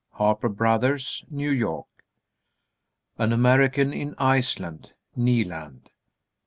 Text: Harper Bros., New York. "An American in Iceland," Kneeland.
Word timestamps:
Harper 0.13 0.49
Bros., 0.49 1.25
New 1.29 1.51
York. 1.51 1.85
"An 3.19 3.31
American 3.31 3.93
in 3.93 4.15
Iceland," 4.17 4.93
Kneeland. 5.15 5.91